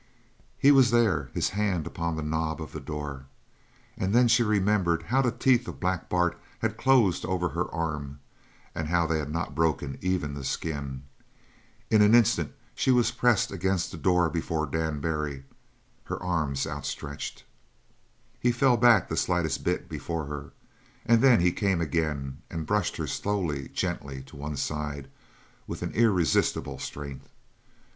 [0.57, 3.27] He was there his hand was upon the knob of the door.
[3.95, 8.19] And then she remembered how the teeth of Black Bart had closed over her arm
[8.73, 11.03] and how they had not broken even the skin.
[11.91, 15.43] In an instant she was pressed against the door before Dan Barry
[16.05, 17.43] her arms outstretched.
[18.39, 20.51] He fell back the slightest bit before her,
[21.05, 25.11] and then he came again and brushed her slowly, gently, to one side,
[25.67, 27.29] with an irresistible strength.